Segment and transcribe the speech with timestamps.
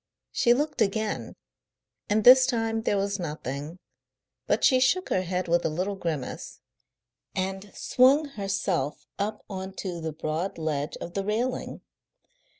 [0.31, 1.35] She looked again,
[2.09, 3.77] and this time there was nothing,
[4.47, 6.59] but she shook her head with a little grimace,
[7.35, 11.81] and swung herself up on to the broad ledge of the railing.